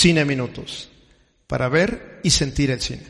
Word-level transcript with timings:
Cine 0.00 0.24
Minutos, 0.24 0.88
para 1.48 1.68
ver 1.68 2.20
y 2.22 2.30
sentir 2.30 2.70
el 2.70 2.80
cine. 2.80 3.02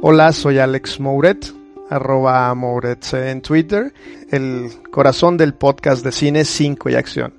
Hola, 0.00 0.32
soy 0.32 0.60
Alex 0.60 0.98
Mouret, 0.98 1.52
arroba 1.90 2.54
Mouret 2.54 3.04
en 3.12 3.42
Twitter, 3.42 3.92
el 4.30 4.70
corazón 4.90 5.36
del 5.36 5.52
podcast 5.52 6.02
de 6.02 6.12
cine 6.12 6.46
5 6.46 6.88
y 6.88 6.94
acción, 6.94 7.34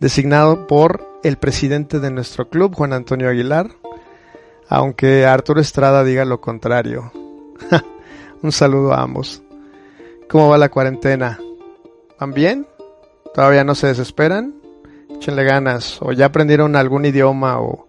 designado 0.00 0.66
por 0.66 1.06
el 1.22 1.36
presidente 1.36 2.00
de 2.00 2.10
nuestro 2.10 2.48
club, 2.48 2.74
Juan 2.74 2.92
Antonio 2.92 3.28
Aguilar, 3.28 3.70
aunque 4.68 5.26
Arturo 5.26 5.60
Estrada 5.60 6.02
diga 6.02 6.24
lo 6.24 6.40
contrario. 6.40 7.12
Un 8.42 8.50
saludo 8.50 8.94
a 8.94 9.02
ambos. 9.02 9.42
¿Cómo 10.28 10.48
va 10.48 10.58
la 10.58 10.70
cuarentena? 10.70 11.38
¿Van 12.18 12.32
bien? 12.32 12.66
¿Todavía 13.32 13.62
no 13.62 13.76
se 13.76 13.86
desesperan? 13.86 14.54
Échenle 15.08 15.44
ganas. 15.44 16.02
¿O 16.02 16.10
ya 16.10 16.26
aprendieron 16.26 16.74
algún 16.74 17.04
idioma 17.04 17.60
o 17.60 17.86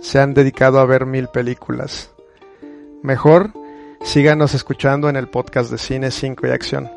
se 0.00 0.20
han 0.20 0.34
dedicado 0.34 0.80
a 0.80 0.84
ver 0.84 1.06
mil 1.06 1.28
películas? 1.28 2.10
Mejor, 3.02 3.52
síganos 4.02 4.54
escuchando 4.54 5.08
en 5.08 5.16
el 5.16 5.28
podcast 5.28 5.70
de 5.70 5.78
Cine 5.78 6.10
5 6.10 6.46
y 6.46 6.50
Acción. 6.50 6.90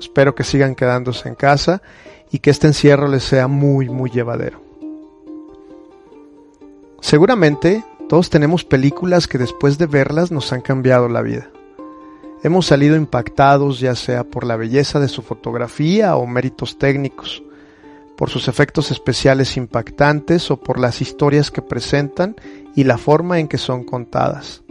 Espero 0.00 0.34
que 0.34 0.44
sigan 0.44 0.74
quedándose 0.74 1.28
en 1.28 1.34
casa 1.34 1.82
y 2.30 2.38
que 2.38 2.50
este 2.50 2.68
encierro 2.68 3.08
les 3.08 3.24
sea 3.24 3.46
muy, 3.46 3.90
muy 3.90 4.08
llevadero. 4.08 4.62
Seguramente 7.00 7.84
todos 8.08 8.30
tenemos 8.30 8.64
películas 8.64 9.28
que 9.28 9.36
después 9.36 9.76
de 9.76 9.86
verlas 9.86 10.30
nos 10.30 10.54
han 10.54 10.62
cambiado 10.62 11.08
la 11.10 11.20
vida. 11.20 11.50
Hemos 12.42 12.66
salido 12.66 12.94
impactados 12.94 13.80
ya 13.80 13.96
sea 13.96 14.22
por 14.22 14.46
la 14.46 14.56
belleza 14.56 15.00
de 15.00 15.08
su 15.08 15.22
fotografía 15.22 16.16
o 16.16 16.26
méritos 16.26 16.78
técnicos, 16.78 17.42
por 18.16 18.30
sus 18.30 18.46
efectos 18.46 18.92
especiales 18.92 19.56
impactantes 19.56 20.50
o 20.52 20.58
por 20.58 20.78
las 20.78 21.00
historias 21.00 21.50
que 21.50 21.62
presentan 21.62 22.36
y 22.76 22.84
la 22.84 22.96
forma 22.96 23.40
en 23.40 23.48
que 23.48 23.58
son 23.58 23.82
contadas. 23.82 24.62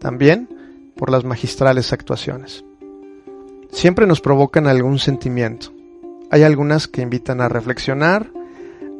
También 0.00 0.48
por 0.96 1.10
las 1.10 1.24
magistrales 1.24 1.94
actuaciones. 1.94 2.62
Siempre 3.70 4.06
nos 4.06 4.20
provocan 4.20 4.66
algún 4.66 4.98
sentimiento. 4.98 5.72
Hay 6.30 6.42
algunas 6.42 6.88
que 6.88 7.00
invitan 7.00 7.40
a 7.40 7.48
reflexionar, 7.48 8.30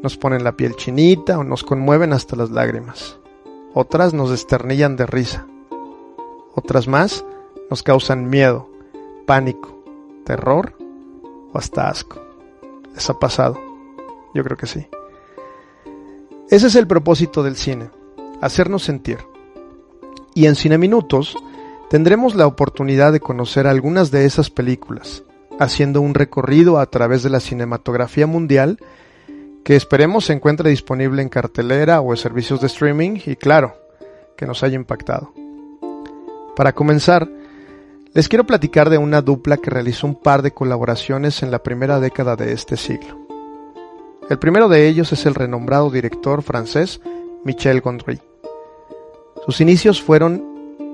nos 0.02 0.16
ponen 0.16 0.44
la 0.44 0.56
piel 0.56 0.76
chinita 0.76 1.38
o 1.38 1.44
nos 1.44 1.62
conmueven 1.62 2.14
hasta 2.14 2.36
las 2.36 2.50
lágrimas. 2.50 3.18
Otras 3.74 4.14
nos 4.14 4.30
desternillan 4.30 4.96
de 4.96 5.06
risa. 5.06 5.46
Otras 6.54 6.88
más 6.88 7.24
nos 7.70 7.82
causan 7.82 8.28
miedo, 8.28 8.68
pánico, 9.26 9.82
terror 10.24 10.74
o 11.52 11.58
hasta 11.58 11.88
asco. 11.88 12.20
¿Les 12.94 13.08
ha 13.10 13.18
pasado? 13.18 13.60
Yo 14.34 14.42
creo 14.44 14.56
que 14.56 14.66
sí. 14.66 14.86
Ese 16.50 16.66
es 16.66 16.74
el 16.76 16.86
propósito 16.86 17.42
del 17.42 17.56
cine, 17.56 17.90
hacernos 18.40 18.84
sentir. 18.84 19.18
Y 20.34 20.46
en 20.46 20.56
Cine 20.56 20.78
Minutos 20.78 21.36
tendremos 21.88 22.34
la 22.34 22.46
oportunidad 22.46 23.12
de 23.12 23.20
conocer 23.20 23.66
algunas 23.66 24.10
de 24.10 24.24
esas 24.24 24.50
películas, 24.50 25.22
haciendo 25.58 26.00
un 26.00 26.14
recorrido 26.14 26.78
a 26.78 26.86
través 26.86 27.22
de 27.22 27.30
la 27.30 27.40
cinematografía 27.40 28.26
mundial 28.26 28.78
que 29.64 29.76
esperemos 29.76 30.26
se 30.26 30.34
encuentre 30.34 30.68
disponible 30.68 31.22
en 31.22 31.30
cartelera 31.30 32.02
o 32.02 32.12
en 32.12 32.18
servicios 32.18 32.60
de 32.60 32.66
streaming 32.66 33.18
y 33.24 33.34
claro, 33.36 33.74
que 34.36 34.46
nos 34.46 34.62
haya 34.62 34.76
impactado. 34.76 35.32
Para 36.54 36.74
comenzar, 36.74 37.28
les 38.14 38.28
quiero 38.28 38.44
platicar 38.44 38.90
de 38.90 38.98
una 38.98 39.22
dupla 39.22 39.56
que 39.56 39.70
realizó 39.70 40.06
un 40.06 40.14
par 40.14 40.42
de 40.42 40.52
colaboraciones 40.52 41.42
en 41.42 41.50
la 41.50 41.64
primera 41.64 41.98
década 41.98 42.36
de 42.36 42.52
este 42.52 42.76
siglo. 42.76 43.18
El 44.30 44.38
primero 44.38 44.68
de 44.68 44.86
ellos 44.86 45.12
es 45.12 45.26
el 45.26 45.34
renombrado 45.34 45.90
director 45.90 46.42
francés 46.42 47.00
Michel 47.44 47.80
Gondry. 47.80 48.20
Sus 49.44 49.60
inicios 49.60 50.00
fueron 50.00 50.44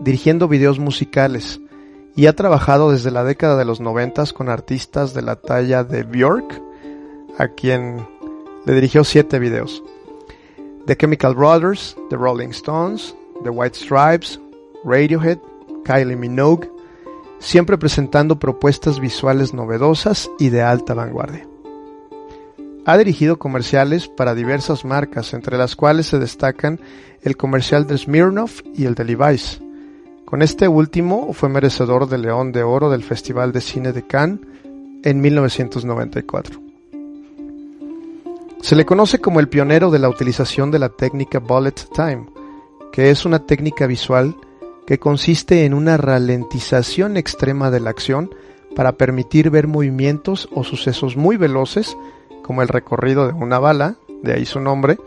dirigiendo 0.01 0.49
videos 0.49 0.79
musicales 0.79 1.61
y 2.17 2.27
ha 2.27 2.35
trabajado 2.35 2.91
desde 2.91 3.11
la 3.11 3.23
década 3.23 3.57
de 3.59 3.67
los 3.67 3.81
noventas 3.81 4.33
con 4.33 4.49
artistas 4.49 5.13
de 5.13 5.21
la 5.21 5.37
talla 5.37 5.85
de 5.85 6.05
Björk, 6.05 6.61
a 7.39 7.49
quien 7.49 8.09
le 8.65 8.73
dirigió 8.73 9.05
siete 9.05 9.39
videos. 9.39 9.85
The 10.87 10.97
Chemical 10.97 11.35
Brothers, 11.35 11.97
The 12.09 12.17
Rolling 12.17 12.51
Stones, 12.51 13.15
The 13.45 13.51
White 13.51 13.77
Stripes, 13.77 14.41
Radiohead, 14.85 15.39
Kylie 15.85 16.17
Minogue, 16.17 16.80
siempre 17.41 17.79
presentando 17.79 18.39
propuestas 18.39 19.01
visuales 19.01 19.53
novedosas 19.53 20.31
y 20.39 20.51
de 20.51 20.63
alta 20.63 20.95
vanguardia. 20.95 21.49
Ha 22.87 22.97
dirigido 22.97 23.39
comerciales 23.39 24.09
para 24.09 24.35
diversas 24.35 24.85
marcas, 24.85 25.35
entre 25.35 25.59
las 25.59 25.75
cuales 25.75 26.07
se 26.07 26.19
destacan 26.19 26.81
el 27.23 27.37
comercial 27.37 27.87
de 27.87 27.99
Smirnoff 27.99 28.63
y 28.75 28.85
el 28.85 28.95
de 28.95 29.05
Levi's. 29.05 29.61
Con 30.25 30.43
este 30.43 30.69
último 30.69 31.33
fue 31.33 31.49
merecedor 31.49 32.09
del 32.09 32.23
León 32.23 32.53
de 32.53 32.63
Oro 32.63 32.89
del 32.89 33.03
Festival 33.03 33.53
de 33.53 33.61
Cine 33.61 33.93
de 33.93 34.07
Cannes 34.07 34.41
en 35.03 35.21
1994. 35.21 36.61
Se 38.61 38.77
le 38.77 38.85
conoce 38.85 39.19
como 39.19 39.41
el 39.41 39.49
pionero 39.49 39.91
de 39.91 39.99
la 39.99 40.09
utilización 40.09 40.71
de 40.71 40.79
la 40.79 40.91
técnica 40.91 41.39
Bullet 41.39 41.75
Time, 41.95 42.27
que 42.93 43.11
es 43.11 43.25
una 43.25 43.45
técnica 43.47 43.87
visual 43.87 44.37
que 44.91 44.99
consiste 44.99 45.67
en 45.67 45.73
una 45.73 45.97
ralentización 45.99 47.17
extrema 47.17 47.71
de 47.71 47.79
la 47.79 47.91
acción 47.91 48.35
para 48.75 48.97
permitir 48.97 49.49
ver 49.49 49.69
movimientos 49.69 50.49
o 50.53 50.65
sucesos 50.65 51.17
muy 51.17 51.37
veloces, 51.37 51.97
como 52.43 52.61
el 52.61 52.67
recorrido 52.67 53.29
de 53.29 53.33
una 53.33 53.61
bala, 53.61 53.95
de 54.25 54.33
ahí 54.33 54.45
su 54.45 54.59
nombre, 54.59 54.99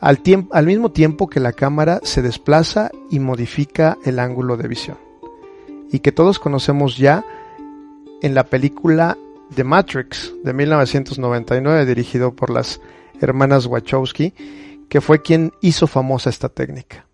al, 0.00 0.22
al 0.52 0.64
mismo 0.64 0.90
tiempo 0.90 1.28
que 1.28 1.38
la 1.38 1.52
cámara 1.52 2.00
se 2.02 2.22
desplaza 2.22 2.90
y 3.10 3.20
modifica 3.20 3.98
el 4.06 4.20
ángulo 4.20 4.56
de 4.56 4.68
visión. 4.68 4.96
Y 5.92 5.98
que 5.98 6.12
todos 6.12 6.38
conocemos 6.38 6.96
ya 6.96 7.22
en 8.22 8.34
la 8.34 8.44
película 8.44 9.18
The 9.54 9.64
Matrix 9.64 10.32
de 10.42 10.54
1999, 10.54 11.84
dirigido 11.84 12.34
por 12.34 12.48
las 12.48 12.80
hermanas 13.20 13.66
Wachowski, 13.66 14.32
que 14.88 15.02
fue 15.02 15.20
quien 15.20 15.52
hizo 15.60 15.86
famosa 15.86 16.30
esta 16.30 16.48
técnica. 16.48 17.09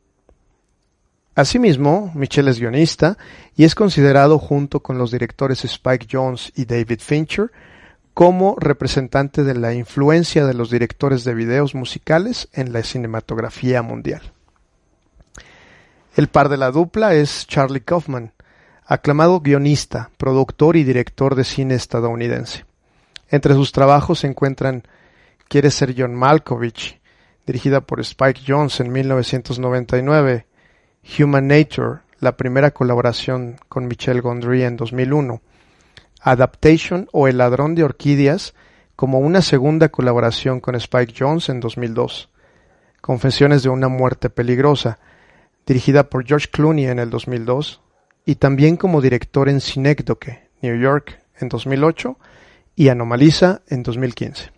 Asimismo, 1.37 2.11
Michelle 2.15 2.51
es 2.51 2.59
guionista 2.59 3.19
y 3.55 3.65
es 3.65 3.75
considerado 3.75 4.39
junto 4.39 4.81
con 4.81 4.97
los 4.97 5.11
directores 5.11 5.67
Spike 5.67 6.09
Jones 6.11 6.51
y 6.57 6.65
David 6.65 7.01
Fincher 7.01 7.53
como 8.15 8.57
representante 8.59 9.45
de 9.45 9.55
la 9.55 9.75
influencia 9.75 10.47
de 10.47 10.55
los 10.55 10.71
directores 10.71 11.25
de 11.25 11.35
videos 11.35 11.75
musicales 11.75 12.49
en 12.55 12.73
la 12.73 12.83
cinematografía 12.83 13.83
mundial. 13.83 14.23
El 16.17 16.29
par 16.29 16.49
de 16.49 16.57
la 16.57 16.71
dupla 16.71 17.13
es 17.13 17.47
Charlie 17.47 17.83
Kaufman, 17.83 18.33
aclamado 18.87 19.41
guionista, 19.41 20.11
productor 20.17 20.77
y 20.77 20.85
director 20.85 21.35
de 21.35 21.45
cine 21.45 21.75
estadounidense. 21.75 22.65
Entre 23.29 23.53
sus 23.53 23.73
trabajos 23.73 24.21
se 24.21 24.27
encuentran 24.27 24.85
Quiere 25.49 25.71
ser 25.71 25.95
John 25.97 26.15
Malkovich, 26.15 26.99
dirigida 27.47 27.83
por 27.83 28.01
Spike 28.01 28.41
Jones 28.49 28.81
en 28.81 28.91
1999, 28.91 30.47
Human 31.19 31.47
Nature, 31.47 32.01
la 32.21 32.37
primera 32.37 32.73
colaboración 32.73 33.57
con 33.69 33.87
Michel 33.87 34.23
Gondry 34.23 34.65
en 34.65 34.77
2001, 34.77 35.41
Adaptation 36.21 37.09
o 37.13 37.29
El 37.29 37.39
ladrón 37.39 37.75
de 37.75 37.85
orquídeas 37.85 38.55
como 38.97 39.21
una 39.21 39.43
segunda 39.43 39.91
colaboración 39.91 40.61
con 40.61 40.75
Spike 40.75 41.15
Jones 41.17 41.49
en 41.49 41.61
2002, 41.61 42.31
Confesiones 43.01 43.63
de 43.63 43.69
una 43.69 43.89
muerte 43.89 44.31
peligrosa, 44.31 44.99
dirigida 45.65 46.11
por 46.11 46.27
George 46.27 46.49
Clooney 46.51 46.87
en 46.87 46.99
el 46.99 47.11
2002, 47.11 47.81
y 48.25 48.37
también 48.37 48.77
como 48.77 49.01
director 49.01 49.49
en 49.49 49.61
Synecdoche, 49.61 50.49
New 50.63 50.77
York, 50.81 51.21
en 51.39 51.49
2008, 51.49 52.19
y 52.75 52.89
Anomalisa 52.89 53.63
en 53.69 53.83
2015. 53.85 54.51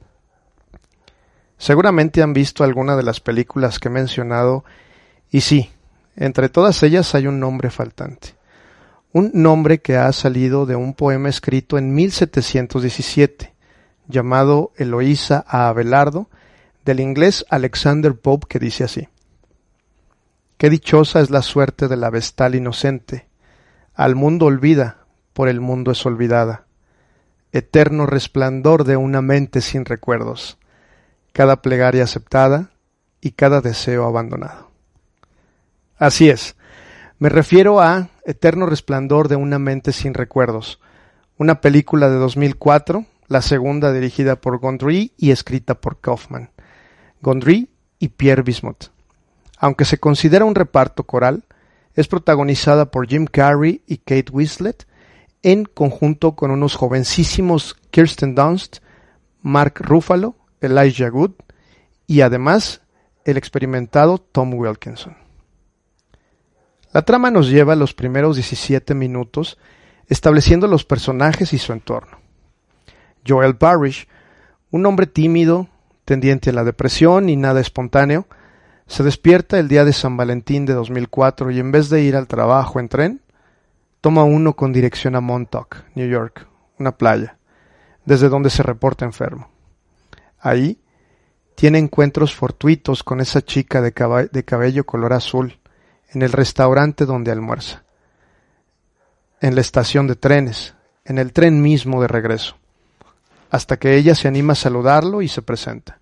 Seguramente 1.59 2.23
han 2.23 2.33
visto 2.33 2.65
alguna 2.65 2.97
de 2.97 3.03
las 3.03 3.21
películas 3.21 3.79
que 3.79 3.89
he 3.89 3.91
mencionado, 3.91 4.65
y 5.31 5.43
sí, 5.43 5.71
entre 6.21 6.49
todas 6.49 6.83
ellas 6.83 7.15
hay 7.15 7.29
un 7.29 7.39
nombre 7.39 7.71
faltante. 7.71 8.35
Un 9.13 9.31
nombre 9.35 9.79
que 9.79 9.97
ha 9.97 10.11
salido 10.13 10.67
de 10.67 10.75
un 10.75 10.93
poema 10.95 11.29
escrito 11.29 11.79
en 11.79 11.95
1717, 11.95 13.55
llamado 14.09 14.73
Eloísa 14.77 15.45
a 15.47 15.69
Abelardo, 15.69 16.29
del 16.85 16.99
inglés 16.99 17.47
Alexander 17.51 18.19
Pope, 18.19 18.49
que 18.49 18.59
dice 18.59 18.83
así. 18.83 19.09
Qué 20.57 20.71
dichosa 20.71 21.21
es 21.21 21.31
la 21.31 21.43
suerte 21.43 21.87
de 21.87 21.97
la 21.97 22.11
vestal 22.11 22.57
inocente. 22.57 23.29
Al 23.95 24.17
mundo 24.17 24.47
olvida, 24.47 25.07
por 25.33 25.49
el 25.49 25.61
mundo 25.61 25.93
es 25.93 26.05
olvidada. 26.05 26.65
Eterno 27.53 28.07
resplandor 28.07 28.83
de 28.83 28.97
una 28.97 29.23
mente 29.23 29.61
sin 29.61 29.85
recuerdos. 29.85 30.59
Cada 31.33 31.63
plegaria 31.63 32.03
aceptada 32.03 32.71
y 33.21 33.33
cada 33.33 33.61
deseo 33.61 34.05
abandonado. 34.05 34.68
Así 35.99 36.31
es. 36.31 36.55
Me 37.19 37.29
refiero 37.29 37.81
a 37.81 38.09
Eterno 38.25 38.67
Resplandor 38.67 39.27
de 39.27 39.35
una 39.35 39.59
mente 39.59 39.93
sin 39.93 40.15
recuerdos, 40.15 40.79
una 41.37 41.61
película 41.61 42.09
de 42.09 42.17
2004, 42.17 43.05
la 43.27 43.43
segunda 43.43 43.93
dirigida 43.93 44.37
por 44.37 44.61
Gondry 44.61 45.13
y 45.17 45.33
escrita 45.33 45.75
por 45.75 46.01
Kaufman. 46.01 46.51
Gondry 47.21 47.69
y 47.99 48.09
Pierre 48.09 48.43
Bismuth. 48.43 48.91
Aunque 49.59 49.85
se 49.85 49.99
considera 49.99 50.45
un 50.45 50.55
reparto 50.55 51.03
coral, 51.03 51.45
es 51.95 52.07
protagonizada 52.07 52.93
por 52.93 53.09
Jim 53.09 53.27
Carrey 53.27 53.83
y 53.89 53.99
Kate 53.99 54.31
Winslet 54.31 54.87
en 55.43 55.65
conjunto 55.65 56.37
con 56.37 56.53
unos 56.53 56.77
jovencísimos 56.77 57.77
Kirsten 57.91 58.37
Dunst, 58.37 58.79
Mark 59.43 59.75
Ruffalo, 59.81 60.37
Elijah 60.61 61.11
Wood 61.11 61.33
y 62.07 62.21
además 62.21 62.83
el 63.25 63.37
experimentado 63.37 64.19
Tom 64.19 64.55
Wilkinson. 64.55 65.28
La 66.93 67.03
trama 67.03 67.31
nos 67.31 67.51
lleva 67.51 67.77
los 67.77 67.93
primeros 67.93 68.37
17 68.37 68.95
minutos 68.95 69.59
estableciendo 70.09 70.67
los 70.67 70.85
personajes 70.85 71.53
y 71.53 71.59
su 71.59 71.73
entorno. 71.73 72.19
Joel 73.27 73.57
Parrish, 73.57 74.09
un 74.71 74.87
hombre 74.87 75.07
tímido, 75.07 75.69
tendiente 76.07 76.51
a 76.51 76.55
la 76.55 76.65
depresión 76.65 77.29
y 77.29 77.37
nada 77.37 77.61
espontáneo, 77.61 78.27
se 78.87 79.03
despierta 79.03 79.59
el 79.59 79.69
día 79.69 79.85
de 79.85 79.93
San 79.93 80.17
Valentín 80.17 80.65
de 80.65 80.73
2004 80.73 81.51
y 81.51 81.59
en 81.59 81.71
vez 81.71 81.91
de 81.91 82.01
ir 82.01 82.17
al 82.17 82.27
trabajo 82.27 82.81
en 82.81 82.89
tren, 82.89 83.21
toma 84.01 84.25
uno 84.25 84.57
con 84.57 84.73
dirección 84.73 85.15
a 85.15 85.21
Montauk, 85.21 85.77
New 85.95 86.09
York, 86.09 86.47
una 86.79 86.97
playa, 86.97 87.37
desde 88.07 88.31
donde 88.31 88.49
se 88.49 88.63
reporta 88.63 89.05
enfermo. 89.05 89.51
Ahí 90.41 90.81
tiene 91.55 91.79
encuentros 91.79 92.35
fortuitos 92.35 93.03
con 93.03 93.21
esa 93.21 93.43
chica 93.43 93.83
de, 93.83 93.93
de 94.33 94.45
cabello 94.45 94.87
color 94.87 95.13
azul 95.13 95.59
en 96.11 96.23
el 96.23 96.33
restaurante 96.33 97.05
donde 97.05 97.31
almuerza, 97.31 97.85
en 99.41 99.55
la 99.55 99.61
estación 99.61 100.07
de 100.07 100.17
trenes, 100.17 100.75
en 101.05 101.19
el 101.19 101.33
tren 101.33 101.61
mismo 101.63 102.01
de 102.01 102.09
regreso, 102.09 102.57
hasta 103.51 103.79
que 103.79 103.97
ella 103.97 104.15
se 104.15 104.29
anima 104.29 104.53
a 104.53 104.57
saludarlo 104.57 105.23
y 105.23 105.29
se 105.29 105.43
presenta. 105.43 106.01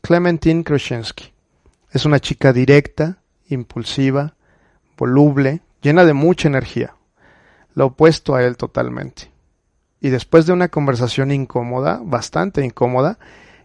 Clementine 0.00 0.64
Krushinsky. 0.64 1.32
Es 1.90 2.04
una 2.04 2.20
chica 2.20 2.52
directa, 2.52 3.18
impulsiva, 3.48 4.34
voluble, 4.96 5.62
llena 5.80 6.04
de 6.04 6.12
mucha 6.12 6.48
energía, 6.48 6.94
lo 7.74 7.86
opuesto 7.86 8.34
a 8.34 8.42
él 8.42 8.56
totalmente. 8.56 9.30
Y 10.00 10.10
después 10.10 10.46
de 10.46 10.52
una 10.52 10.68
conversación 10.68 11.30
incómoda, 11.30 12.00
bastante 12.04 12.64
incómoda, 12.64 13.18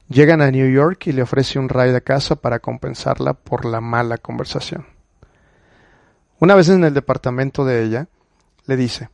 llegan 0.07 0.41
a 0.41 0.51
New 0.51 0.71
York 0.71 1.07
y 1.07 1.11
le 1.11 1.23
ofrece 1.23 1.59
un 1.59 1.69
ride 1.69 1.97
a 1.97 2.01
casa 2.01 2.35
para 2.35 2.59
compensarla 2.59 3.33
por 3.33 3.65
la 3.65 3.81
mala 3.81 4.17
conversación. 4.17 4.98
Una 6.39 6.55
vez 6.55 6.69
en 6.69 6.83
el 6.83 6.93
departamento 6.93 7.65
de 7.65 7.83
ella, 7.83 8.07
le 8.65 8.77
dice, 8.77 9.09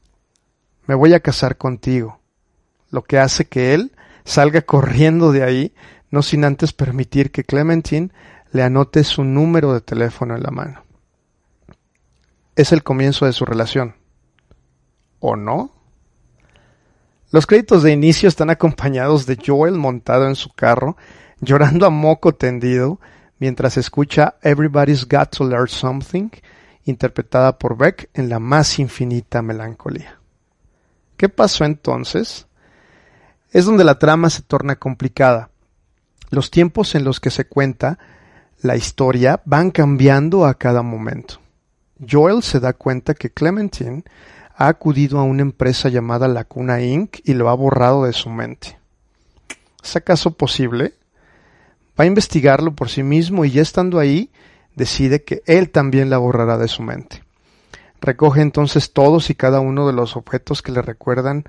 me 0.86 0.94
voy 0.94 1.14
a 1.14 1.20
casar 1.20 1.58
contigo, 1.58 2.20
lo 2.92 3.04
que 3.04 3.18
hace 3.18 3.46
que 3.46 3.74
él 3.74 3.94
salga 4.24 4.62
corriendo 4.62 5.32
de 5.32 5.44
ahí, 5.44 5.74
no 6.12 6.22
sin 6.22 6.46
antes 6.46 6.72
permitir 6.72 7.32
que 7.32 7.44
Clementine 7.44 8.12
le 8.52 8.64
anote 8.64 9.04
su 9.04 9.24
número 9.24 9.74
de 9.74 9.82
teléfono 9.82 10.36
en 10.36 10.44
la 10.44 10.52
mano. 10.52 10.84
Es 12.56 12.72
el 12.72 12.84
comienzo 12.84 13.26
de 13.26 13.34
su 13.34 13.44
relación. 13.44 13.96
¿O 15.20 15.36
no? 15.36 15.72
Los 17.32 17.48
créditos 17.48 17.84
de 17.84 17.92
inicio 17.92 18.30
están 18.30 18.50
acompañados 18.50 19.26
de 19.26 19.38
Joel 19.44 19.74
montado 19.74 20.28
en 20.28 20.36
su 20.36 20.50
carro, 20.52 20.96
llorando 21.42 21.86
a 21.86 21.90
moco 21.90 22.34
tendido, 22.34 23.00
mientras 23.40 23.78
escucha 23.78 24.36
Everybody's 24.42 25.08
Got 25.08 25.36
to 25.36 25.44
Learn 25.44 25.68
Something, 25.68 26.30
interpretada 26.86 27.58
por 27.58 27.78
Beck 27.78 28.10
en 28.14 28.30
la 28.30 28.40
más 28.40 28.80
infinita 28.80 29.42
melancolía. 29.42 30.20
¿Qué 31.18 31.30
pasó 31.30 31.66
entonces? 31.66 32.48
Es 33.52 33.66
donde 33.66 33.84
la 33.84 34.00
trama 34.00 34.30
se 34.30 34.42
torna 34.42 34.76
complicada. 34.78 35.50
Los 36.30 36.52
tiempos 36.52 36.96
en 36.96 37.04
los 37.04 37.20
que 37.20 37.32
se 37.32 37.46
cuenta 37.46 37.98
la 38.62 38.76
historia 38.76 39.42
van 39.46 39.72
cambiando 39.72 40.46
a 40.46 40.56
cada 40.56 40.82
momento. 40.82 41.40
Joel 42.10 42.44
se 42.44 42.60
da 42.60 42.74
cuenta 42.74 43.14
que 43.14 43.30
Clementine 43.30 44.04
ha 44.56 44.68
acudido 44.68 45.20
a 45.20 45.24
una 45.24 45.42
empresa 45.42 45.90
llamada 45.90 46.28
Lacuna 46.28 46.82
Inc. 46.82 47.18
y 47.24 47.34
lo 47.34 47.50
ha 47.50 47.54
borrado 47.54 48.06
de 48.06 48.14
su 48.14 48.30
mente. 48.30 48.78
¿Es 49.84 49.96
acaso 49.96 50.32
posible? 50.32 50.94
Va 52.00 52.04
a 52.04 52.08
investigarlo 52.08 52.74
por 52.74 52.90
sí 52.90 53.04
mismo 53.04 53.46
y 53.46 53.52
ya 53.52 53.62
estando 53.62 54.00
ahí, 54.00 54.30
decide 54.76 55.24
que 55.24 55.42
él 55.46 55.70
también 55.70 56.10
la 56.10 56.18
borrará 56.18 56.58
de 56.58 56.68
su 56.68 56.84
mente. 56.84 57.24
Recoge 58.02 58.42
entonces 58.42 58.94
todos 58.94 59.30
y 59.30 59.36
cada 59.36 59.60
uno 59.60 59.88
de 59.88 59.94
los 59.94 60.16
objetos 60.16 60.62
que 60.62 60.72
le 60.72 60.82
recuerdan 60.82 61.46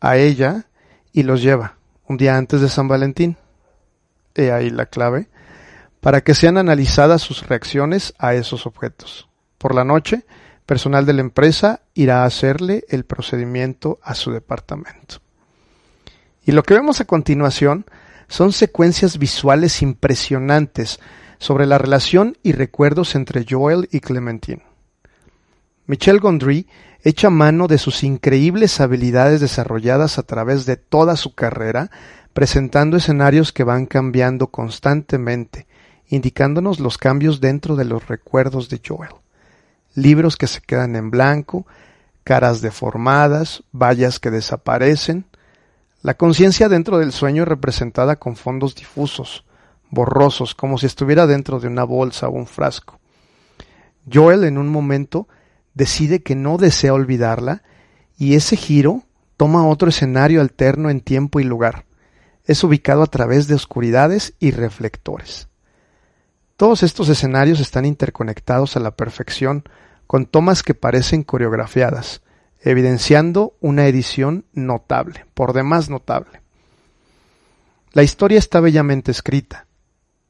a 0.00 0.16
ella 0.16 0.66
y 1.12 1.24
los 1.24 1.42
lleva, 1.42 1.76
un 2.06 2.16
día 2.16 2.36
antes 2.36 2.60
de 2.60 2.68
San 2.68 2.88
Valentín. 2.88 3.36
He 4.34 4.52
ahí 4.52 4.70
la 4.70 4.86
clave, 4.86 5.28
para 6.00 6.22
que 6.22 6.34
sean 6.34 6.56
analizadas 6.56 7.20
sus 7.20 7.46
reacciones 7.46 8.14
a 8.18 8.34
esos 8.34 8.66
objetos. 8.66 9.28
Por 9.58 9.74
la 9.74 9.84
noche, 9.84 10.24
personal 10.64 11.04
de 11.04 11.12
la 11.12 11.20
empresa 11.20 11.82
irá 11.94 12.22
a 12.22 12.26
hacerle 12.26 12.84
el 12.88 13.04
procedimiento 13.04 13.98
a 14.02 14.14
su 14.14 14.30
departamento. 14.30 15.16
Y 16.44 16.52
lo 16.52 16.62
que 16.62 16.74
vemos 16.74 17.00
a 17.00 17.04
continuación 17.04 17.84
son 18.28 18.52
secuencias 18.52 19.18
visuales 19.18 19.82
impresionantes 19.82 21.00
sobre 21.40 21.66
la 21.66 21.78
relación 21.78 22.38
y 22.44 22.52
recuerdos 22.52 23.16
entre 23.16 23.44
Joel 23.44 23.88
y 23.90 23.98
Clementine. 23.98 24.62
Michel 25.86 26.20
Gondry 26.20 26.68
echa 27.02 27.28
mano 27.28 27.66
de 27.66 27.78
sus 27.78 28.04
increíbles 28.04 28.80
habilidades 28.80 29.40
desarrolladas 29.40 30.18
a 30.18 30.22
través 30.22 30.66
de 30.66 30.76
toda 30.76 31.16
su 31.16 31.34
carrera, 31.34 31.90
presentando 32.32 32.96
escenarios 32.96 33.52
que 33.52 33.64
van 33.64 33.86
cambiando 33.86 34.46
constantemente, 34.46 35.66
indicándonos 36.06 36.78
los 36.78 36.96
cambios 36.96 37.40
dentro 37.40 37.74
de 37.74 37.86
los 37.86 38.06
recuerdos 38.06 38.68
de 38.68 38.80
Joel 38.86 39.10
libros 39.94 40.36
que 40.36 40.46
se 40.46 40.60
quedan 40.60 40.96
en 40.96 41.10
blanco, 41.10 41.66
caras 42.24 42.60
deformadas, 42.60 43.62
vallas 43.72 44.20
que 44.20 44.30
desaparecen. 44.30 45.26
La 46.02 46.14
conciencia 46.14 46.68
dentro 46.68 46.98
del 46.98 47.12
sueño 47.12 47.42
es 47.42 47.48
representada 47.48 48.16
con 48.16 48.36
fondos 48.36 48.74
difusos, 48.74 49.44
borrosos, 49.90 50.54
como 50.54 50.78
si 50.78 50.86
estuviera 50.86 51.26
dentro 51.26 51.60
de 51.60 51.68
una 51.68 51.84
bolsa 51.84 52.28
o 52.28 52.32
un 52.32 52.46
frasco. 52.46 52.98
Joel 54.10 54.44
en 54.44 54.58
un 54.58 54.68
momento 54.68 55.28
decide 55.74 56.22
que 56.22 56.34
no 56.34 56.56
desea 56.56 56.94
olvidarla 56.94 57.62
y 58.16 58.34
ese 58.34 58.56
giro 58.56 59.04
toma 59.36 59.66
otro 59.66 59.88
escenario 59.88 60.40
alterno 60.40 60.90
en 60.90 61.00
tiempo 61.00 61.40
y 61.40 61.44
lugar. 61.44 61.86
Es 62.44 62.62
ubicado 62.64 63.02
a 63.02 63.06
través 63.06 63.46
de 63.48 63.54
oscuridades 63.54 64.34
y 64.38 64.50
reflectores. 64.50 65.48
Todos 66.56 66.82
estos 66.82 67.08
escenarios 67.08 67.60
están 67.60 67.86
interconectados 67.86 68.76
a 68.76 68.80
la 68.80 68.90
perfección 68.90 69.64
con 70.06 70.26
tomas 70.26 70.62
que 70.62 70.74
parecen 70.74 71.22
coreografiadas, 71.22 72.20
evidenciando 72.60 73.54
una 73.60 73.86
edición 73.86 74.44
notable, 74.52 75.24
por 75.32 75.52
demás 75.52 75.88
notable. 75.88 76.42
La 77.92 78.02
historia 78.02 78.38
está 78.38 78.60
bellamente 78.60 79.10
escrita, 79.10 79.66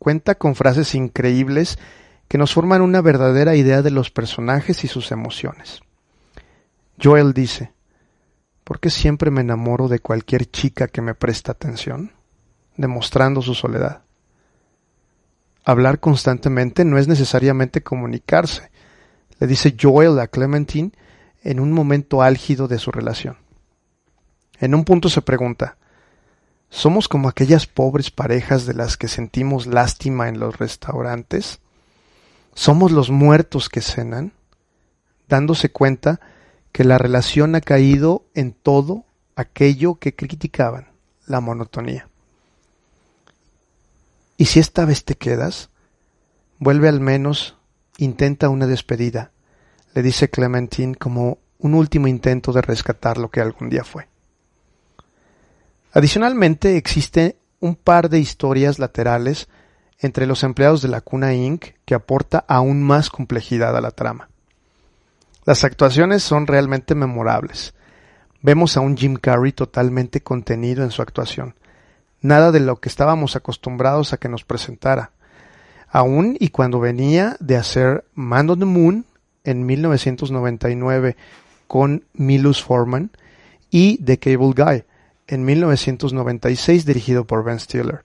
cuenta 0.00 0.35
con 0.35 0.57
frases 0.57 0.97
increíbles 0.97 1.78
que 2.26 2.38
nos 2.38 2.52
forman 2.52 2.83
una 2.83 3.00
verdadera 3.00 3.54
idea 3.54 3.83
de 3.83 3.92
los 3.92 4.11
personajes 4.11 4.83
y 4.83 4.88
sus 4.88 5.12
emociones. 5.12 5.83
Joel 7.00 7.33
dice, 7.33 7.73
¿por 8.64 8.80
qué 8.80 8.90
siempre 8.90 9.30
me 9.30 9.42
enamoro 9.42 9.87
de 9.87 10.00
cualquier 10.00 10.50
chica 10.50 10.88
que 10.88 11.02
me 11.02 11.14
presta 11.14 11.52
atención? 11.52 12.12
demostrando 12.76 13.42
su 13.42 13.54
soledad 13.54 14.02
hablar 15.64 16.00
constantemente 16.00 16.85
no 16.85 16.99
es 16.99 17.09
necesariamente 17.09 17.83
comunicarse, 17.83 18.71
le 19.38 19.47
dice 19.47 19.76
Joel 19.80 20.19
a 20.19 20.26
Clementine 20.26 20.92
en 21.42 21.61
un 21.61 21.73
momento 21.73 22.23
álgido 22.23 22.69
de 22.69 22.78
su 22.78 22.90
relación. 22.90 23.38
En 24.59 24.75
un 24.75 24.85
punto 24.85 25.09
se 25.09 25.23
pregunta, 25.23 25.78
¿somos 26.71 27.09
como 27.09 27.29
aquellas 27.29 27.67
pobres 27.67 28.11
parejas 28.11 28.65
de 28.65 28.75
las 28.75 28.97
que 28.97 29.09
sentimos 29.09 29.67
lástima 29.67 30.29
en 30.29 30.41
los 30.41 30.59
restaurantes? 30.59 31.61
¿Somos 32.55 32.93
los 32.93 33.11
muertos 33.11 33.69
que 33.69 33.81
cenan? 33.81 34.33
dándose 35.31 35.71
cuenta 35.71 36.21
que 36.73 36.85
la 36.85 36.99
relación 36.99 37.55
ha 37.55 37.62
caído 37.62 38.27
en 38.35 38.53
todo 38.53 39.07
aquello 39.37 39.95
que 39.95 40.15
criticaban, 40.15 40.89
la 41.27 41.41
monotonía. 41.41 42.09
Y 44.37 44.47
si 44.47 44.59
esta 44.59 44.85
vez 44.85 45.05
te 45.05 45.15
quedas, 45.15 45.71
vuelve 46.59 46.89
al 46.89 47.00
menos, 47.00 47.57
intenta 47.97 48.50
una 48.50 48.67
despedida, 48.67 49.33
le 49.95 50.03
dice 50.03 50.29
Clementine 50.29 50.95
como 50.95 51.39
un 51.59 51.75
último 51.75 52.09
intento 52.09 52.53
de 52.53 52.62
rescatar 52.62 53.17
lo 53.17 53.31
que 53.31 53.41
algún 53.41 53.71
día 53.71 53.85
fue. 53.85 54.09
Adicionalmente 55.92 56.76
existe 56.76 57.37
un 57.59 57.75
par 57.75 58.11
de 58.11 58.20
historias 58.20 58.78
laterales 58.78 59.49
entre 59.99 60.26
los 60.26 60.44
empleados 60.44 60.82
de 60.82 60.88
la 60.88 61.00
Cuna 61.00 61.35
Inc. 61.35 61.75
que 61.85 61.94
aporta 61.94 62.44
aún 62.47 62.82
más 62.82 63.11
complejidad 63.11 63.76
a 63.76 63.80
la 63.80 63.90
trama. 63.90 64.28
Las 65.44 65.64
actuaciones 65.64 66.23
son 66.23 66.47
realmente 66.47 66.94
memorables. 66.94 67.75
Vemos 68.40 68.76
a 68.76 68.80
un 68.80 68.97
Jim 68.97 69.16
Carrey 69.16 69.52
totalmente 69.52 70.23
contenido 70.23 70.85
en 70.85 70.92
su 70.92 71.02
actuación. 71.02 71.54
Nada 72.23 72.52
de 72.52 72.61
lo 72.61 72.76
que 72.76 72.88
estábamos 72.88 73.35
acostumbrados 73.35 74.12
a 74.12 74.18
que 74.18 74.28
nos 74.28 74.44
presentara. 74.44 75.11
Aún 75.88 76.37
y 76.38 76.50
cuando 76.50 76.78
venía 76.78 77.37
de 77.40 77.56
hacer 77.56 78.04
Man 78.14 78.49
on 78.49 78.59
the 78.61 78.64
Moon 78.64 79.06
en 79.42 79.66
1999 79.66 81.16
con 81.66 82.04
Milus 82.12 82.62
Forman 82.62 83.11
y 83.70 83.99
The 84.04 84.18
Cable 84.18 84.52
Guy 84.54 84.85
en 85.30 85.44
1996 85.44 86.84
dirigido 86.84 87.25
por 87.25 87.44
Ben 87.44 87.60
Stiller, 87.60 88.04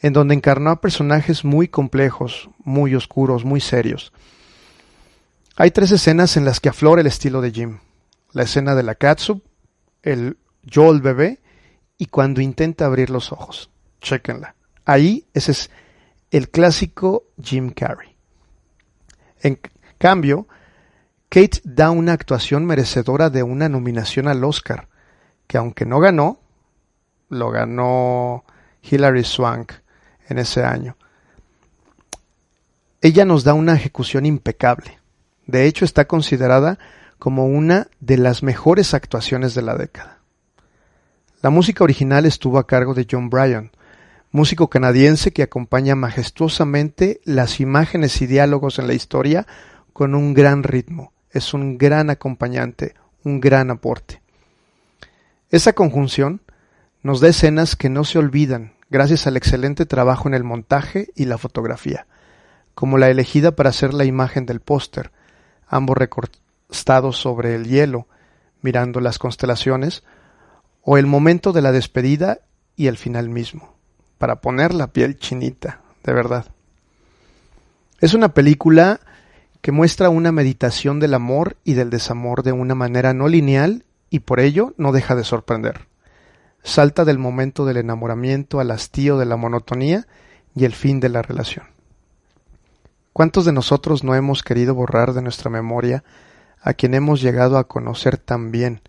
en 0.00 0.14
donde 0.14 0.34
encarnó 0.34 0.70
a 0.70 0.80
personajes 0.80 1.44
muy 1.44 1.68
complejos, 1.68 2.48
muy 2.64 2.94
oscuros, 2.94 3.44
muy 3.44 3.60
serios. 3.60 4.14
Hay 5.56 5.70
tres 5.72 5.92
escenas 5.92 6.38
en 6.38 6.46
las 6.46 6.58
que 6.58 6.70
aflora 6.70 7.02
el 7.02 7.06
estilo 7.06 7.42
de 7.42 7.50
Jim. 7.50 7.78
La 8.32 8.44
escena 8.44 8.74
de 8.74 8.82
la 8.82 8.94
catsup, 8.94 9.44
el 10.02 10.38
Joel 10.72 11.02
bebé 11.02 11.40
y 11.98 12.06
cuando 12.06 12.40
intenta 12.40 12.86
abrir 12.86 13.10
los 13.10 13.30
ojos. 13.30 13.70
Chequenla. 14.00 14.54
Ahí 14.86 15.26
ese 15.34 15.52
es 15.52 15.70
el 16.30 16.48
clásico 16.48 17.24
Jim 17.42 17.70
Carrey. 17.70 18.16
En 19.42 19.60
cambio, 19.98 20.48
Kate 21.28 21.60
da 21.64 21.90
una 21.90 22.14
actuación 22.14 22.64
merecedora 22.64 23.28
de 23.28 23.42
una 23.42 23.68
nominación 23.68 24.28
al 24.28 24.42
Oscar, 24.44 24.88
que 25.48 25.58
aunque 25.58 25.84
no 25.84 25.98
ganó, 25.98 26.38
lo 27.28 27.50
ganó 27.50 28.44
Hilary 28.82 29.24
Swank 29.24 29.72
en 30.28 30.38
ese 30.38 30.62
año. 30.62 30.96
Ella 33.00 33.24
nos 33.24 33.42
da 33.42 33.54
una 33.54 33.74
ejecución 33.74 34.26
impecable. 34.26 34.98
De 35.46 35.64
hecho, 35.64 35.84
está 35.84 36.06
considerada 36.06 36.78
como 37.18 37.46
una 37.46 37.88
de 38.00 38.18
las 38.18 38.42
mejores 38.42 38.94
actuaciones 38.94 39.54
de 39.54 39.62
la 39.62 39.76
década. 39.76 40.18
La 41.40 41.50
música 41.50 41.82
original 41.82 42.26
estuvo 42.26 42.58
a 42.58 42.66
cargo 42.66 42.94
de 42.94 43.06
John 43.10 43.30
Bryan, 43.30 43.70
músico 44.30 44.68
canadiense 44.68 45.32
que 45.32 45.42
acompaña 45.42 45.94
majestuosamente 45.94 47.20
las 47.24 47.60
imágenes 47.60 48.20
y 48.20 48.26
diálogos 48.26 48.78
en 48.78 48.86
la 48.86 48.94
historia 48.94 49.46
con 49.92 50.14
un 50.14 50.34
gran 50.34 50.62
ritmo. 50.62 51.12
Es 51.30 51.54
un 51.54 51.78
gran 51.78 52.10
acompañante, 52.10 52.94
un 53.24 53.40
gran 53.40 53.70
aporte. 53.70 54.20
Esa 55.50 55.72
conjunción 55.72 56.42
nos 57.02 57.20
da 57.20 57.28
escenas 57.28 57.74
que 57.74 57.88
no 57.88 58.04
se 58.04 58.18
olvidan 58.18 58.74
gracias 58.90 59.26
al 59.26 59.38
excelente 59.38 59.86
trabajo 59.86 60.28
en 60.28 60.34
el 60.34 60.44
montaje 60.44 61.08
y 61.16 61.24
la 61.24 61.38
fotografía, 61.38 62.06
como 62.74 62.98
la 62.98 63.08
elegida 63.08 63.52
para 63.52 63.70
hacer 63.70 63.94
la 63.94 64.04
imagen 64.04 64.44
del 64.44 64.60
póster, 64.60 65.10
ambos 65.66 65.96
recostados 65.96 67.16
sobre 67.16 67.54
el 67.54 67.66
hielo, 67.66 68.08
mirando 68.60 69.00
las 69.00 69.18
constelaciones, 69.18 70.04
o 70.82 70.98
el 70.98 71.06
momento 71.06 71.54
de 71.54 71.62
la 71.62 71.72
despedida 71.72 72.40
y 72.76 72.88
el 72.88 72.98
final 72.98 73.30
mismo, 73.30 73.74
para 74.18 74.42
poner 74.42 74.74
la 74.74 74.88
piel 74.88 75.18
chinita, 75.18 75.80
de 76.04 76.12
verdad. 76.12 76.44
Es 78.00 78.12
una 78.12 78.34
película 78.34 79.00
que 79.62 79.72
muestra 79.72 80.10
una 80.10 80.30
meditación 80.30 81.00
del 81.00 81.14
amor 81.14 81.56
y 81.64 81.72
del 81.72 81.88
desamor 81.88 82.42
de 82.42 82.52
una 82.52 82.74
manera 82.74 83.14
no 83.14 83.28
lineal 83.28 83.86
y 84.10 84.20
por 84.20 84.40
ello 84.40 84.74
no 84.76 84.92
deja 84.92 85.14
de 85.14 85.24
sorprender. 85.24 85.86
Salta 86.62 87.04
del 87.04 87.18
momento 87.18 87.64
del 87.64 87.78
enamoramiento 87.78 88.60
al 88.60 88.70
hastío 88.70 89.18
de 89.18 89.26
la 89.26 89.36
monotonía 89.36 90.06
y 90.54 90.64
el 90.64 90.74
fin 90.74 91.00
de 91.00 91.08
la 91.08 91.22
relación. 91.22 91.66
¿Cuántos 93.12 93.44
de 93.44 93.52
nosotros 93.52 94.04
no 94.04 94.14
hemos 94.14 94.42
querido 94.42 94.74
borrar 94.74 95.12
de 95.12 95.22
nuestra 95.22 95.50
memoria 95.50 96.04
a 96.60 96.74
quien 96.74 96.94
hemos 96.94 97.20
llegado 97.20 97.58
a 97.58 97.66
conocer 97.66 98.16
tan 98.16 98.50
bien 98.50 98.80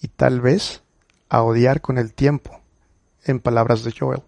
y 0.00 0.08
tal 0.08 0.40
vez 0.40 0.82
a 1.28 1.42
odiar 1.42 1.80
con 1.80 1.98
el 1.98 2.14
tiempo? 2.14 2.60
En 3.24 3.40
palabras 3.40 3.84
de 3.84 3.92
Joel, 3.92 4.22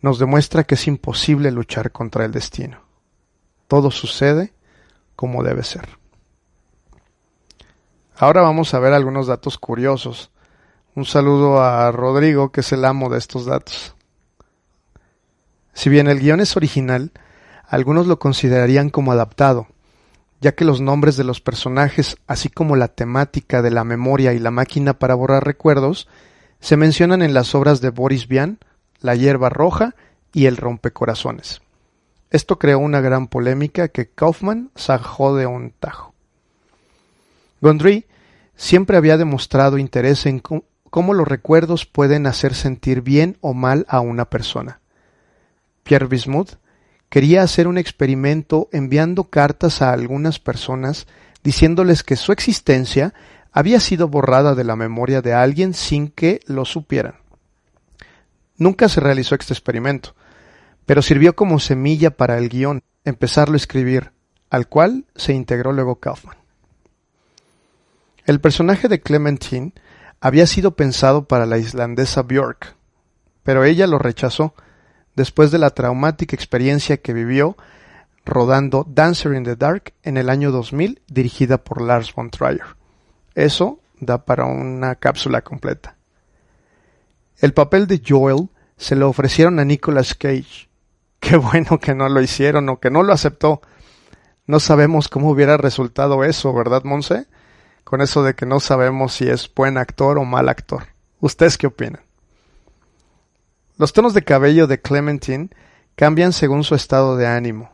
nos 0.00 0.18
demuestra 0.18 0.64
que 0.64 0.74
es 0.74 0.86
imposible 0.88 1.50
luchar 1.50 1.92
contra 1.92 2.24
el 2.24 2.32
destino. 2.32 2.80
Todo 3.68 3.90
sucede 3.90 4.52
como 5.14 5.42
debe 5.44 5.62
ser. 5.62 5.99
Ahora 8.20 8.42
vamos 8.42 8.74
a 8.74 8.78
ver 8.78 8.92
algunos 8.92 9.28
datos 9.28 9.56
curiosos. 9.56 10.30
Un 10.94 11.06
saludo 11.06 11.62
a 11.62 11.90
Rodrigo, 11.90 12.52
que 12.52 12.60
es 12.60 12.70
el 12.70 12.84
amo 12.84 13.08
de 13.08 13.16
estos 13.16 13.46
datos. 13.46 13.94
Si 15.72 15.88
bien 15.88 16.06
el 16.06 16.20
guion 16.20 16.40
es 16.40 16.54
original, 16.54 17.12
algunos 17.66 18.06
lo 18.06 18.18
considerarían 18.18 18.90
como 18.90 19.12
adaptado, 19.12 19.68
ya 20.42 20.54
que 20.54 20.66
los 20.66 20.82
nombres 20.82 21.16
de 21.16 21.24
los 21.24 21.40
personajes, 21.40 22.18
así 22.26 22.50
como 22.50 22.76
la 22.76 22.88
temática 22.88 23.62
de 23.62 23.70
la 23.70 23.84
memoria 23.84 24.34
y 24.34 24.38
la 24.38 24.50
máquina 24.50 24.98
para 24.98 25.14
borrar 25.14 25.46
recuerdos, 25.46 26.06
se 26.60 26.76
mencionan 26.76 27.22
en 27.22 27.32
las 27.32 27.54
obras 27.54 27.80
de 27.80 27.88
Boris 27.88 28.28
Vian, 28.28 28.58
La 29.00 29.14
hierba 29.14 29.48
roja 29.48 29.94
y 30.34 30.44
El 30.44 30.58
rompecorazones. 30.58 31.62
Esto 32.30 32.58
creó 32.58 32.80
una 32.80 33.00
gran 33.00 33.28
polémica 33.28 33.88
que 33.88 34.10
Kaufman 34.10 34.72
zanjó 34.76 35.34
de 35.36 35.46
un 35.46 35.70
tajo. 35.70 36.12
Gondry 37.62 38.06
siempre 38.60 38.98
había 38.98 39.16
demostrado 39.16 39.78
interés 39.78 40.26
en 40.26 40.38
cómo 40.38 41.14
los 41.14 41.26
recuerdos 41.26 41.86
pueden 41.86 42.26
hacer 42.26 42.54
sentir 42.54 43.00
bien 43.00 43.38
o 43.40 43.54
mal 43.54 43.86
a 43.88 44.00
una 44.00 44.28
persona. 44.28 44.80
Pierre 45.82 46.06
Bismuth 46.06 46.56
quería 47.08 47.42
hacer 47.42 47.66
un 47.66 47.78
experimento 47.78 48.68
enviando 48.70 49.24
cartas 49.24 49.80
a 49.80 49.94
algunas 49.94 50.38
personas 50.38 51.06
diciéndoles 51.42 52.02
que 52.02 52.16
su 52.16 52.32
existencia 52.32 53.14
había 53.50 53.80
sido 53.80 54.08
borrada 54.08 54.54
de 54.54 54.64
la 54.64 54.76
memoria 54.76 55.22
de 55.22 55.32
alguien 55.32 55.72
sin 55.72 56.08
que 56.08 56.40
lo 56.46 56.66
supieran. 56.66 57.14
Nunca 58.58 58.90
se 58.90 59.00
realizó 59.00 59.36
este 59.36 59.54
experimento, 59.54 60.14
pero 60.84 61.00
sirvió 61.00 61.34
como 61.34 61.60
semilla 61.60 62.10
para 62.10 62.36
el 62.36 62.50
guion, 62.50 62.82
empezarlo 63.06 63.54
a 63.54 63.56
escribir, 63.56 64.12
al 64.50 64.68
cual 64.68 65.06
se 65.16 65.32
integró 65.32 65.72
luego 65.72 65.98
Kaufman. 65.98 66.39
El 68.30 68.40
personaje 68.40 68.86
de 68.86 69.00
Clementine 69.00 69.72
había 70.20 70.46
sido 70.46 70.76
pensado 70.76 71.24
para 71.24 71.46
la 71.46 71.58
islandesa 71.58 72.22
Björk, 72.22 72.76
pero 73.42 73.64
ella 73.64 73.88
lo 73.88 73.98
rechazó 73.98 74.54
después 75.16 75.50
de 75.50 75.58
la 75.58 75.70
traumática 75.70 76.36
experiencia 76.36 76.98
que 76.98 77.12
vivió 77.12 77.56
rodando 78.24 78.86
Dancer 78.88 79.34
in 79.34 79.42
the 79.42 79.56
Dark 79.56 79.94
en 80.04 80.16
el 80.16 80.30
año 80.30 80.52
2000 80.52 81.02
dirigida 81.08 81.58
por 81.58 81.82
Lars 81.82 82.14
von 82.14 82.30
Trier. 82.30 82.76
Eso 83.34 83.80
da 83.98 84.24
para 84.24 84.44
una 84.44 84.94
cápsula 84.94 85.42
completa. 85.42 85.96
El 87.38 87.52
papel 87.52 87.88
de 87.88 88.00
Joel 88.06 88.48
se 88.76 88.94
lo 88.94 89.08
ofrecieron 89.08 89.58
a 89.58 89.64
Nicolas 89.64 90.14
Cage, 90.14 90.68
Qué 91.18 91.36
bueno 91.36 91.80
que 91.80 91.96
no 91.96 92.08
lo 92.08 92.20
hicieron 92.20 92.68
o 92.68 92.78
que 92.78 92.90
no 92.90 93.02
lo 93.02 93.12
aceptó. 93.12 93.60
No 94.46 94.60
sabemos 94.60 95.08
cómo 95.08 95.30
hubiera 95.30 95.56
resultado 95.56 96.22
eso, 96.22 96.54
¿verdad, 96.54 96.84
Monse? 96.84 97.26
Con 97.90 98.02
eso 98.02 98.22
de 98.22 98.36
que 98.36 98.46
no 98.46 98.60
sabemos 98.60 99.14
si 99.14 99.28
es 99.28 99.52
buen 99.52 99.76
actor 99.76 100.16
o 100.20 100.24
mal 100.24 100.48
actor. 100.48 100.84
¿Ustedes 101.18 101.58
qué 101.58 101.66
opinan? 101.66 102.02
Los 103.78 103.92
tonos 103.92 104.14
de 104.14 104.22
cabello 104.22 104.68
de 104.68 104.80
Clementine 104.80 105.50
cambian 105.96 106.32
según 106.32 106.62
su 106.62 106.76
estado 106.76 107.16
de 107.16 107.26
ánimo. 107.26 107.72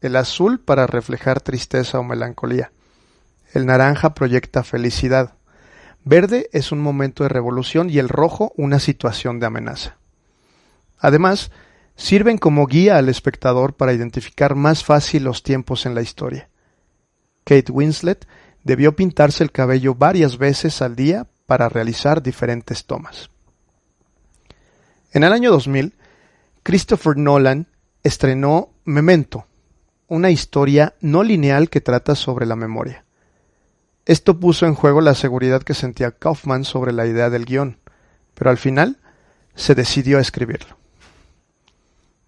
El 0.00 0.14
azul 0.14 0.60
para 0.60 0.86
reflejar 0.86 1.40
tristeza 1.40 1.98
o 1.98 2.04
melancolía. 2.04 2.70
El 3.52 3.66
naranja 3.66 4.14
proyecta 4.14 4.62
felicidad. 4.62 5.34
Verde 6.04 6.48
es 6.52 6.70
un 6.70 6.78
momento 6.78 7.24
de 7.24 7.28
revolución 7.28 7.90
y 7.90 7.98
el 7.98 8.08
rojo 8.08 8.52
una 8.56 8.78
situación 8.78 9.40
de 9.40 9.46
amenaza. 9.46 9.96
Además, 10.96 11.50
sirven 11.96 12.38
como 12.38 12.68
guía 12.68 12.98
al 12.98 13.08
espectador 13.08 13.74
para 13.74 13.92
identificar 13.92 14.54
más 14.54 14.84
fácil 14.84 15.24
los 15.24 15.42
tiempos 15.42 15.86
en 15.86 15.96
la 15.96 16.02
historia. 16.02 16.50
Kate 17.42 17.72
Winslet 17.72 18.28
debió 18.66 18.96
pintarse 18.96 19.44
el 19.44 19.52
cabello 19.52 19.94
varias 19.94 20.38
veces 20.38 20.82
al 20.82 20.96
día 20.96 21.28
para 21.46 21.68
realizar 21.68 22.20
diferentes 22.20 22.84
tomas. 22.84 23.30
En 25.12 25.22
el 25.22 25.32
año 25.32 25.52
2000, 25.52 25.94
Christopher 26.64 27.16
Nolan 27.16 27.68
estrenó 28.02 28.70
Memento, 28.84 29.46
una 30.08 30.30
historia 30.30 30.96
no 31.00 31.22
lineal 31.22 31.70
que 31.70 31.80
trata 31.80 32.16
sobre 32.16 32.44
la 32.44 32.56
memoria. 32.56 33.04
Esto 34.04 34.40
puso 34.40 34.66
en 34.66 34.74
juego 34.74 35.00
la 35.00 35.14
seguridad 35.14 35.62
que 35.62 35.74
sentía 35.74 36.10
Kaufman 36.10 36.64
sobre 36.64 36.92
la 36.92 37.06
idea 37.06 37.30
del 37.30 37.44
guion, 37.44 37.78
pero 38.34 38.50
al 38.50 38.58
final 38.58 38.98
se 39.54 39.76
decidió 39.76 40.18
a 40.18 40.22
escribirlo. 40.22 40.76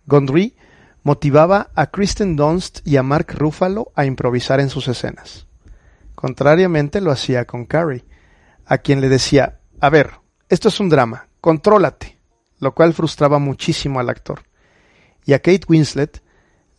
Gondry 0.07 0.55
motivaba 1.03 1.71
a 1.75 1.89
Kristen 1.89 2.37
Dunst 2.37 2.87
y 2.87 2.97
a 2.97 3.03
Mark 3.03 3.35
Ruffalo 3.37 3.91
a 3.97 4.05
improvisar 4.05 4.61
en 4.61 4.71
sus 4.71 4.87
escenas. 4.87 5.48
Contrariamente 6.19 7.01
lo 7.01 7.13
hacía 7.13 7.45
con 7.45 7.65
Carrie, 7.65 8.05
a 8.67 8.79
quien 8.79 9.01
le 9.01 9.09
decía, 9.09 9.61
a 9.79 9.89
ver, 9.89 10.15
esto 10.49 10.67
es 10.67 10.81
un 10.81 10.89
drama, 10.89 11.29
contrólate, 11.41 12.19
lo 12.59 12.75
cual 12.75 12.93
frustraba 12.93 13.39
muchísimo 13.39 14.01
al 14.01 14.11
actor. 14.11 14.41
Y 15.25 15.35
a 15.35 15.39
Kate 15.39 15.65
Winslet 15.69 16.21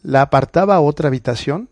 la 0.01 0.23
apartaba 0.23 0.75
a 0.75 0.81
otra 0.81 1.07
habitación 1.07 1.69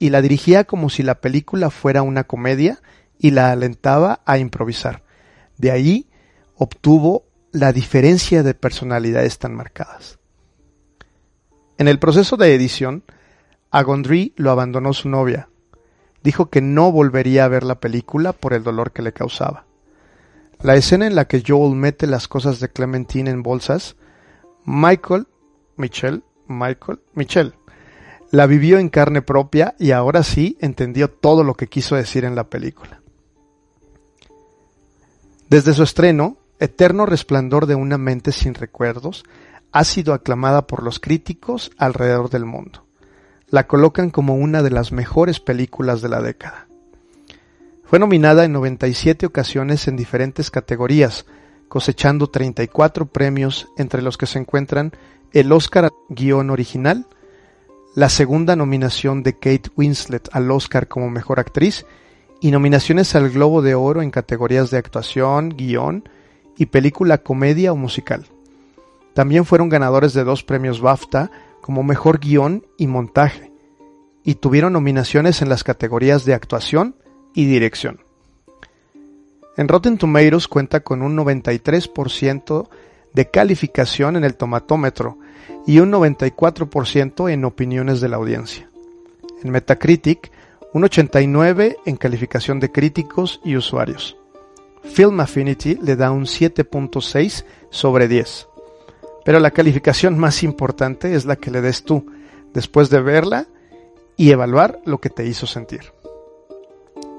y 0.00 0.10
la 0.10 0.22
dirigía 0.22 0.64
como 0.64 0.90
si 0.90 1.04
la 1.04 1.20
película 1.20 1.70
fuera 1.70 2.02
una 2.02 2.24
comedia 2.24 2.80
y 3.16 3.30
la 3.30 3.52
alentaba 3.52 4.22
a 4.26 4.38
improvisar, 4.38 5.04
De 5.56 5.70
ahí 5.70 6.10
obtuvo 6.56 7.28
la 7.52 7.72
diferencia 7.72 8.42
de 8.42 8.54
personalidades 8.54 9.38
tan 9.38 9.54
marcadas. 9.54 10.18
En 11.78 11.86
el 11.86 12.00
proceso 12.00 12.36
de 12.36 12.56
edición, 12.56 13.04
a 13.70 13.84
Gondry 13.84 14.32
lo 14.34 14.50
abandonó 14.50 14.92
su 14.92 15.08
novia. 15.08 15.48
Dijo 16.24 16.46
que 16.46 16.60
no 16.60 16.90
volvería 16.90 17.44
a 17.44 17.48
ver 17.48 17.62
la 17.62 17.78
película 17.78 18.32
por 18.32 18.54
el 18.54 18.64
dolor 18.64 18.92
que 18.92 19.02
le 19.02 19.12
causaba. 19.12 19.66
La 20.60 20.74
escena 20.74 21.06
en 21.06 21.14
la 21.14 21.26
que 21.26 21.42
Joel 21.46 21.76
mete 21.76 22.06
las 22.06 22.26
cosas 22.26 22.58
de 22.58 22.70
Clementine 22.70 23.30
en 23.30 23.42
bolsas, 23.42 23.96
Michael, 24.64 25.28
Michelle, 25.76 26.22
Michael, 26.48 27.00
Michelle, 27.12 27.52
la 28.30 28.46
vivió 28.46 28.78
en 28.78 28.88
carne 28.88 29.20
propia 29.20 29.74
y 29.78 29.90
ahora 29.90 30.22
sí 30.22 30.56
entendió 30.60 31.10
todo 31.10 31.44
lo 31.44 31.54
que 31.54 31.68
quiso 31.68 31.94
decir 31.94 32.24
en 32.24 32.34
la 32.34 32.44
película. 32.44 33.02
Desde 35.50 35.74
su 35.74 35.82
estreno, 35.82 36.38
Eterno 36.58 37.04
Resplandor 37.04 37.66
de 37.66 37.74
una 37.74 37.98
mente 37.98 38.32
sin 38.32 38.54
recuerdos 38.54 39.24
ha 39.72 39.84
sido 39.84 40.14
aclamada 40.14 40.66
por 40.66 40.82
los 40.82 41.00
críticos 41.00 41.70
alrededor 41.76 42.30
del 42.30 42.46
mundo. 42.46 42.83
La 43.54 43.68
colocan 43.68 44.10
como 44.10 44.34
una 44.34 44.64
de 44.64 44.70
las 44.70 44.90
mejores 44.90 45.38
películas 45.38 46.02
de 46.02 46.08
la 46.08 46.20
década. 46.20 46.66
Fue 47.84 48.00
nominada 48.00 48.44
en 48.44 48.52
97 48.52 49.26
ocasiones 49.26 49.86
en 49.86 49.94
diferentes 49.94 50.50
categorías, 50.50 51.24
cosechando 51.68 52.26
34 52.26 53.06
premios 53.06 53.68
entre 53.76 54.02
los 54.02 54.18
que 54.18 54.26
se 54.26 54.40
encuentran 54.40 54.90
el 55.32 55.52
Oscar 55.52 55.92
guion 56.08 56.50
original, 56.50 57.06
la 57.94 58.08
segunda 58.08 58.56
nominación 58.56 59.22
de 59.22 59.34
Kate 59.34 59.70
Winslet 59.76 60.30
al 60.32 60.50
Oscar 60.50 60.88
como 60.88 61.08
mejor 61.08 61.38
actriz 61.38 61.86
y 62.40 62.50
nominaciones 62.50 63.14
al 63.14 63.30
Globo 63.30 63.62
de 63.62 63.76
Oro 63.76 64.02
en 64.02 64.10
categorías 64.10 64.72
de 64.72 64.78
actuación, 64.78 65.50
guion 65.50 66.08
y 66.58 66.66
película 66.66 67.18
comedia 67.18 67.72
o 67.72 67.76
musical. 67.76 68.26
También 69.14 69.44
fueron 69.44 69.68
ganadores 69.68 70.12
de 70.12 70.24
dos 70.24 70.42
premios 70.42 70.80
BAFTA 70.80 71.30
como 71.64 71.82
mejor 71.82 72.20
guion 72.20 72.66
y 72.76 72.88
montaje, 72.88 73.50
y 74.22 74.34
tuvieron 74.34 74.74
nominaciones 74.74 75.40
en 75.40 75.48
las 75.48 75.64
categorías 75.64 76.26
de 76.26 76.34
actuación 76.34 76.94
y 77.32 77.46
dirección. 77.46 78.00
En 79.56 79.68
Rotten 79.68 79.96
Tomatoes 79.96 80.46
cuenta 80.46 80.80
con 80.80 81.00
un 81.00 81.16
93% 81.16 82.68
de 83.14 83.30
calificación 83.30 84.16
en 84.16 84.24
el 84.24 84.34
tomatómetro 84.34 85.16
y 85.66 85.78
un 85.78 85.90
94% 85.90 87.32
en 87.32 87.46
opiniones 87.46 88.02
de 88.02 88.10
la 88.10 88.16
audiencia. 88.16 88.68
En 89.42 89.50
Metacritic, 89.50 90.30
un 90.74 90.82
89% 90.82 91.76
en 91.86 91.96
calificación 91.96 92.60
de 92.60 92.72
críticos 92.72 93.40
y 93.42 93.56
usuarios. 93.56 94.18
Film 94.82 95.18
Affinity 95.18 95.78
le 95.80 95.96
da 95.96 96.10
un 96.10 96.24
7.6 96.24 97.46
sobre 97.70 98.06
10. 98.06 98.48
Pero 99.24 99.40
la 99.40 99.50
calificación 99.50 100.18
más 100.18 100.42
importante 100.42 101.14
es 101.14 101.24
la 101.24 101.36
que 101.36 101.50
le 101.50 101.60
des 101.60 101.84
tú, 101.84 102.06
después 102.52 102.90
de 102.90 103.00
verla 103.00 103.46
y 104.16 104.30
evaluar 104.30 104.80
lo 104.84 105.00
que 105.00 105.10
te 105.10 105.26
hizo 105.26 105.46
sentir. 105.46 105.92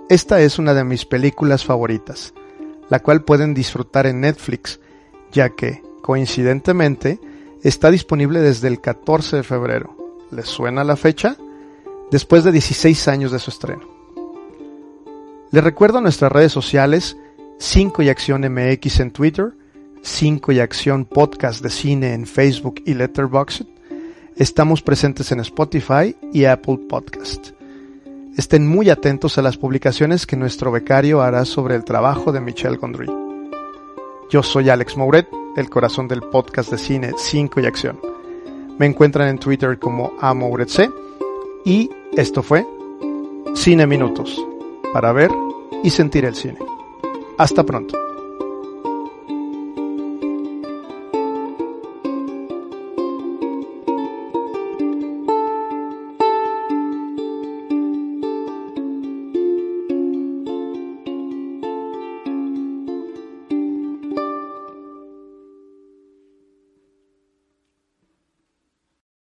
Esta 0.09 0.39
es 0.41 0.59
una 0.59 0.73
de 0.73 0.83
mis 0.83 1.05
películas 1.05 1.65
favoritas, 1.65 2.33
la 2.89 2.99
cual 2.99 3.23
pueden 3.23 3.53
disfrutar 3.53 4.05
en 4.05 4.21
Netflix, 4.21 4.79
ya 5.31 5.49
que, 5.49 5.81
coincidentemente, 6.01 7.19
está 7.63 7.89
disponible 7.89 8.39
desde 8.39 8.67
el 8.67 8.79
14 8.79 9.37
de 9.37 9.43
febrero. 9.43 9.95
¿Les 10.29 10.45
suena 10.45 10.83
la 10.83 10.95
fecha? 10.95 11.35
Después 12.11 12.43
de 12.43 12.51
16 12.51 13.07
años 13.07 13.31
de 13.31 13.39
su 13.39 13.49
estreno. 13.49 13.95
Les 15.51 15.63
recuerdo 15.63 16.01
nuestras 16.01 16.31
redes 16.31 16.51
sociales 16.51 17.17
5 17.57 18.03
y 18.03 18.09
Acción 18.09 18.41
MX 18.41 18.99
en 18.99 19.11
Twitter, 19.11 19.53
5 20.05 20.51
y 20.51 20.59
Acción 20.59 21.05
Podcast 21.05 21.63
de 21.63 21.71
Cine 21.71 22.13
en 22.13 22.27
Facebook 22.27 22.75
y 22.85 22.93
Letterboxd. 22.93 23.65
Estamos 24.35 24.83
presentes 24.83 25.31
en 25.31 25.39
Spotify 25.39 26.15
y 26.31 26.45
Apple 26.45 26.77
Podcast. 26.87 27.49
Estén 28.37 28.67
muy 28.67 28.91
atentos 28.91 29.39
a 29.39 29.41
las 29.41 29.57
publicaciones 29.57 30.27
que 30.27 30.35
nuestro 30.35 30.71
becario 30.71 31.23
hará 31.23 31.43
sobre 31.43 31.73
el 31.73 31.83
trabajo 31.83 32.31
de 32.31 32.39
Michel 32.39 32.77
Gondry. 32.77 33.09
Yo 34.29 34.43
soy 34.43 34.69
Alex 34.69 34.95
Mouret, 34.95 35.27
el 35.57 35.71
corazón 35.71 36.07
del 36.07 36.21
podcast 36.21 36.69
de 36.69 36.77
cine 36.77 37.11
5 37.17 37.59
y 37.61 37.65
Acción. 37.65 37.99
Me 38.77 38.85
encuentran 38.85 39.27
en 39.27 39.39
Twitter 39.39 39.79
como 39.79 40.13
C 40.67 40.87
y 41.65 41.89
esto 42.15 42.43
fue 42.43 42.63
Cine 43.55 43.87
Minutos, 43.87 44.39
para 44.93 45.11
ver 45.13 45.31
y 45.83 45.89
sentir 45.89 46.25
el 46.25 46.35
cine. 46.35 46.59
Hasta 47.39 47.63
pronto. 47.63 48.04